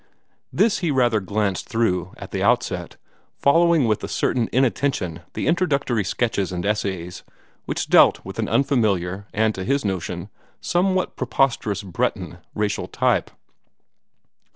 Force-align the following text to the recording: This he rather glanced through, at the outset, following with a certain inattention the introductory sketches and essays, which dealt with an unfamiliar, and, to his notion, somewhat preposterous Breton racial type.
This 0.51 0.79
he 0.79 0.89
rather 0.89 1.19
glanced 1.19 1.69
through, 1.69 2.15
at 2.17 2.31
the 2.31 2.41
outset, 2.41 2.95
following 3.37 3.85
with 3.85 4.03
a 4.03 4.07
certain 4.07 4.49
inattention 4.51 5.21
the 5.35 5.45
introductory 5.45 6.03
sketches 6.03 6.51
and 6.51 6.65
essays, 6.65 7.21
which 7.65 7.87
dealt 7.87 8.25
with 8.25 8.39
an 8.39 8.49
unfamiliar, 8.49 9.27
and, 9.31 9.53
to 9.53 9.63
his 9.63 9.85
notion, 9.85 10.29
somewhat 10.59 11.15
preposterous 11.15 11.83
Breton 11.83 12.39
racial 12.55 12.87
type. 12.87 13.29